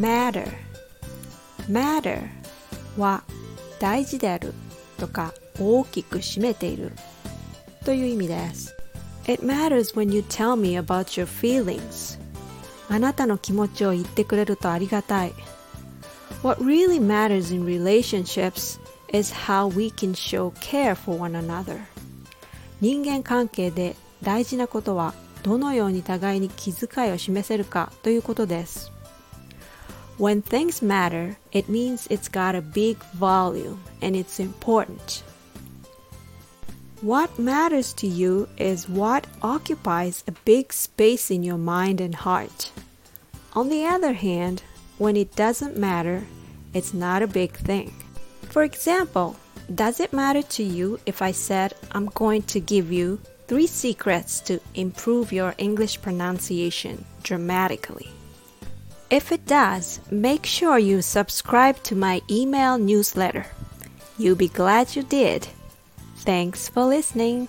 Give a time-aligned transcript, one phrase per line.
[0.00, 0.50] matter
[1.68, 2.22] matter
[2.96, 3.22] は
[3.78, 4.54] 大事である
[4.96, 6.92] とか大きく占めている
[7.84, 8.74] という意味です
[9.26, 12.18] It matters when you tell me about your feelings
[12.88, 15.34] あなたの気持ちを言ってくれるとありがたい
[16.42, 18.80] What really matters in relationships
[19.12, 21.78] is how we can show care for one another
[22.80, 28.90] 人間関係で大事なことはどのように互いに気遣いを示せるかということです
[30.20, 35.22] When things matter, it means it's got a big volume and it's important.
[37.00, 42.70] What matters to you is what occupies a big space in your mind and heart.
[43.54, 44.62] On the other hand,
[44.98, 46.26] when it doesn't matter,
[46.74, 47.90] it's not a big thing.
[48.42, 49.36] For example,
[49.74, 54.40] does it matter to you if I said I'm going to give you three secrets
[54.40, 58.10] to improve your English pronunciation dramatically?
[59.10, 63.46] If it does, make sure you subscribe to my email newsletter.
[64.16, 65.48] You'll be glad you did.
[66.18, 67.48] Thanks for listening.